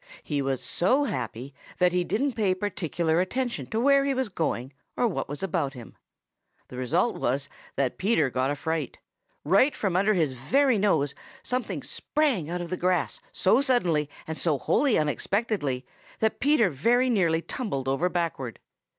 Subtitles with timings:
[0.23, 4.73] He was so happy that he didn't pay particular attention to where he was going
[4.97, 5.95] or what was about him.
[6.69, 8.97] The result was that Peter got a fright.
[9.43, 14.39] Right from under his very nose something sprang out of the grass so suddenly and
[14.39, 15.85] so wholly unexpectedly
[16.17, 18.57] that Peter very nearly tumbled over backward.